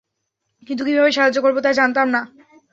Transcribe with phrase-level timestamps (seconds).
[0.67, 2.21] কিন্তু কীভাবে সাহায্য করবো তা জানতাম না।